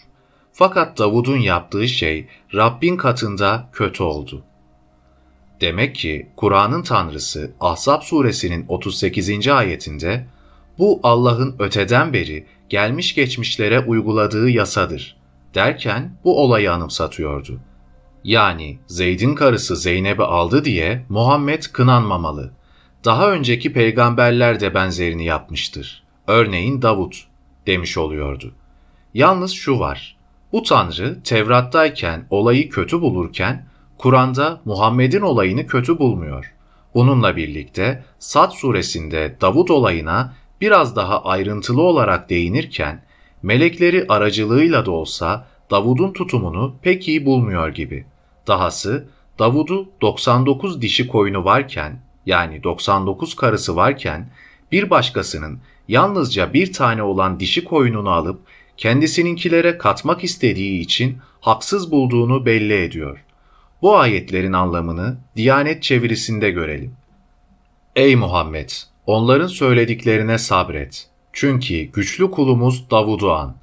[0.53, 4.43] Fakat Davud'un yaptığı şey Rabbin katında kötü oldu.
[5.61, 9.49] Demek ki Kur'an'ın tanrısı Ahzab suresinin 38.
[9.49, 10.26] ayetinde
[10.78, 15.16] bu Allah'ın öteden beri gelmiş geçmişlere uyguladığı yasadır
[15.55, 17.61] derken bu olayı anımsatıyordu.
[18.24, 22.53] Yani Zeyd'in karısı Zeynep'i aldı diye Muhammed kınanmamalı.
[23.05, 26.03] Daha önceki peygamberler de benzerini yapmıştır.
[26.26, 27.26] Örneğin Davut
[27.66, 28.55] demiş oluyordu.
[29.14, 30.16] Yalnız şu var.
[30.53, 33.66] Bu tanrı Tevrat'tayken olayı kötü bulurken
[33.99, 36.55] Kur'an'da Muhammed'in olayını kötü bulmuyor.
[36.94, 43.05] Bununla birlikte Sad suresinde Davut olayına biraz daha ayrıntılı olarak değinirken
[43.47, 48.05] melekleri aracılığıyla da olsa Davud'un tutumunu pek iyi bulmuyor gibi.
[48.47, 54.30] Dahası Davud'u 99 dişi koyunu varken yani 99 karısı varken
[54.72, 58.40] bir başkasının yalnızca bir tane olan dişi koyununu alıp
[58.76, 63.24] kendisininkilere katmak istediği için haksız bulduğunu belli ediyor.
[63.82, 66.94] Bu ayetlerin anlamını Diyanet çevirisinde görelim.
[67.97, 68.70] Ey Muhammed!
[69.07, 71.15] Onların söylediklerine sabret.
[71.39, 73.57] Çünkü güçlü kulumuz Davud'u an.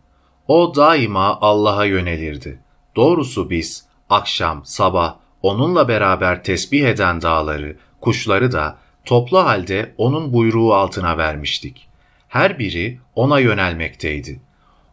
[0.48, 2.60] O daima Allah'a yönelirdi.
[2.96, 10.74] Doğrusu biz akşam, sabah onunla beraber tesbih eden dağları, kuşları da toplu halde onun buyruğu
[10.74, 11.88] altına vermiştik.
[12.28, 14.42] Her biri ona yönelmekteydi.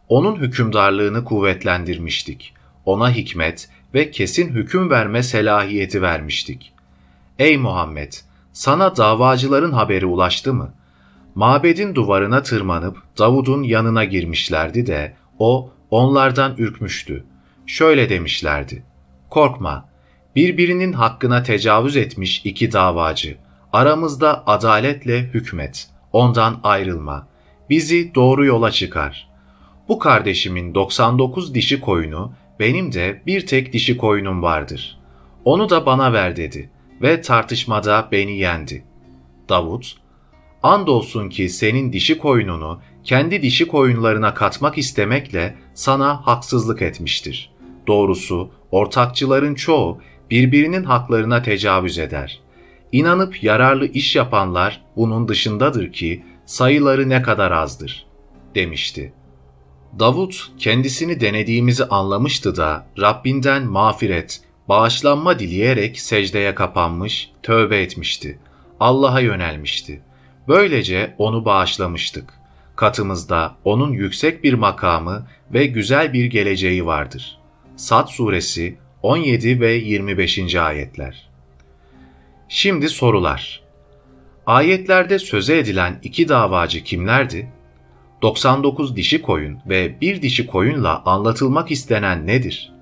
[0.09, 2.53] Onun hükümdarlığını kuvvetlendirmiştik.
[2.85, 6.73] Ona hikmet ve kesin hüküm verme selahiyeti vermiştik.
[7.39, 8.13] Ey Muhammed!
[8.53, 10.73] Sana davacıların haberi ulaştı mı?
[11.35, 17.25] Mabedin duvarına tırmanıp Davud'un yanına girmişlerdi de o onlardan ürkmüştü.
[17.65, 18.83] Şöyle demişlerdi.
[19.29, 19.89] Korkma,
[20.35, 23.37] birbirinin hakkına tecavüz etmiş iki davacı.
[23.73, 27.27] Aramızda adaletle hükmet, ondan ayrılma.
[27.69, 29.29] Bizi doğru yola çıkar.
[29.87, 34.99] Bu kardeşimin 99 dişi koyunu, benim de bir tek dişi koyunum vardır.
[35.45, 36.69] Onu da bana ver dedi
[37.01, 38.83] ve tartışmada beni yendi.
[39.49, 39.95] Davut,
[40.63, 47.51] andolsun ki senin dişi koyununu kendi dişi koyunlarına katmak istemekle sana haksızlık etmiştir.
[47.87, 52.39] Doğrusu ortakçıların çoğu birbirinin haklarına tecavüz eder.
[52.91, 58.05] İnanıp yararlı iş yapanlar bunun dışındadır ki sayıları ne kadar azdır,
[58.55, 59.13] demişti.
[59.99, 68.39] Davut kendisini denediğimizi anlamıştı da Rabbinden mağfiret, bağışlanma dileyerek secdeye kapanmış, tövbe etmişti.
[68.79, 70.01] Allah'a yönelmişti.
[70.47, 72.33] Böylece onu bağışlamıştık.
[72.75, 77.37] Katımızda onun yüksek bir makamı ve güzel bir geleceği vardır.
[77.75, 80.55] Sad suresi 17 ve 25.
[80.55, 81.29] ayetler.
[82.49, 83.61] Şimdi sorular.
[84.45, 87.51] Ayetlerde söze edilen iki davacı kimlerdi?
[88.21, 92.73] 99 dişi koyun ve bir dişi koyunla anlatılmak istenen nedir?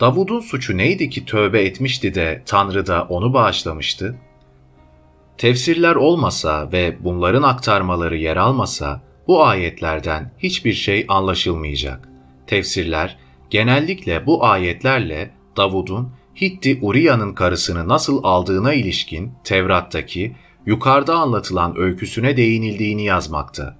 [0.00, 4.16] Davud'un suçu neydi ki tövbe etmişti de Tanrı da onu bağışlamıştı?
[5.38, 12.08] Tefsirler olmasa ve bunların aktarmaları yer almasa bu ayetlerden hiçbir şey anlaşılmayacak.
[12.46, 13.16] Tefsirler
[13.50, 23.04] genellikle bu ayetlerle Davud'un Hitti Uriya'nın karısını nasıl aldığına ilişkin Tevrat'taki yukarıda anlatılan öyküsüne değinildiğini
[23.04, 23.76] yazmakta.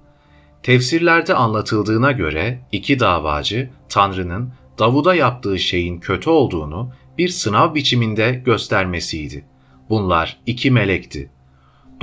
[0.63, 9.45] Tefsirlerde anlatıldığına göre iki davacı Tanrı'nın Davud'a yaptığı şeyin kötü olduğunu bir sınav biçiminde göstermesiydi.
[9.91, 11.31] Bunlar iki melekti.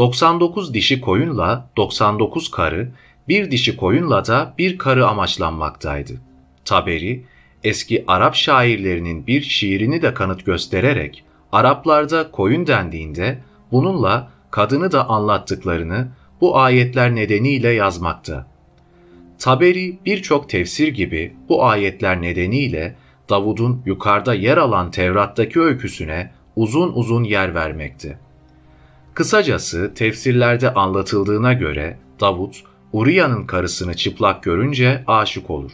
[0.01, 2.91] 99 dişi koyunla 99 karı,
[3.27, 6.13] bir dişi koyunla da bir karı amaçlanmaktaydı.
[6.65, 7.23] Taberi,
[7.63, 13.39] eski Arap şairlerinin bir şiirini de kanıt göstererek Araplarda koyun dendiğinde
[13.71, 16.07] bununla kadını da anlattıklarını
[16.41, 18.47] bu ayetler nedeniyle yazmakta.
[19.39, 22.95] Taberi birçok tefsir gibi bu ayetler nedeniyle
[23.29, 28.19] Davud'un yukarıda yer alan Tevrat'taki öyküsüne uzun uzun yer vermekte.
[29.13, 35.71] Kısacası tefsirlerde anlatıldığına göre Davut, Uriya'nın karısını çıplak görünce aşık olur.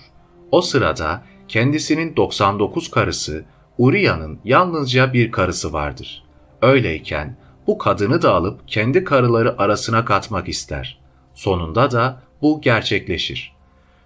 [0.52, 3.46] O sırada kendisinin 99 karısı,
[3.78, 6.24] Uriya'nın yalnızca bir karısı vardır.
[6.62, 11.00] Öyleyken bu kadını da alıp kendi karıları arasına katmak ister.
[11.34, 13.56] Sonunda da bu gerçekleşir.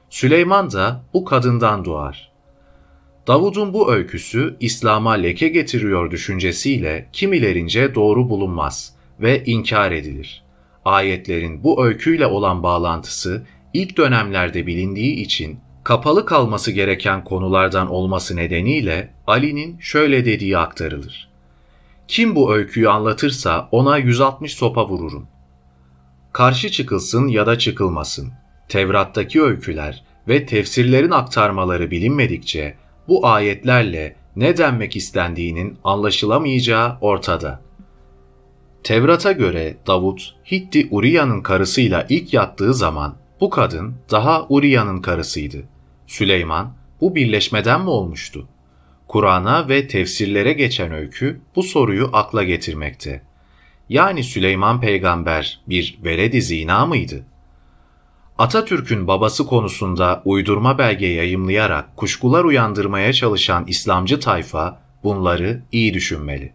[0.10, 2.32] Süleyman da bu kadından doğar.
[3.28, 10.44] Davud'un bu öyküsü İslam'a leke getiriyor düşüncesiyle kimilerince doğru bulunmaz ve inkar edilir.
[10.86, 19.14] Ayetlerin bu öyküyle olan bağlantısı ilk dönemlerde bilindiği için kapalı kalması gereken konulardan olması nedeniyle
[19.28, 21.30] Ali'nin şöyle dediği aktarılır.
[22.08, 25.28] Kim bu öyküyü anlatırsa ona 160 sopa vururum.
[26.34, 28.32] Karşı çıkılsın ya da çıkılmasın.
[28.70, 32.76] Tevrat'taki öyküler ve tefsirlerin aktarmaları bilinmedikçe
[33.08, 37.62] bu ayetlerle ne denmek istendiğinin anlaşılamayacağı ortada.
[38.84, 45.58] Tevrat'a göre Davut, Hitti Uriya'nın karısıyla ilk yattığı zaman bu kadın daha Uriya'nın karısıydı.
[46.08, 48.48] Süleyman bu birleşmeden mi olmuştu?
[49.08, 53.22] Kur'an'a ve tefsirlere geçen öykü bu soruyu akla getirmekte.
[53.90, 57.26] Yani Süleyman peygamber bir veledi zina mıydı?
[58.38, 66.54] Atatürk'ün babası konusunda uydurma belge yayımlayarak kuşkular uyandırmaya çalışan İslamcı tayfa bunları iyi düşünmeli.